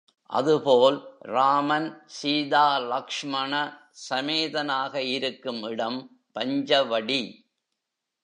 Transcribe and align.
அதுபோல் 0.29 0.97
ராமன் 1.19 1.87
சீதா 2.05 2.77
லக்ஷ்மண 2.85 3.53
சமேதனாக 4.09 5.03
இருக்கும் 5.07 5.61
இடம் 5.63 5.99
பஞ்சவடி. 6.35 7.21